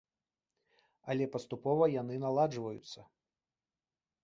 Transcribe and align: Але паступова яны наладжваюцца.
Але 1.15 1.27
паступова 1.35 1.85
яны 2.01 2.15
наладжваюцца. 2.25 3.01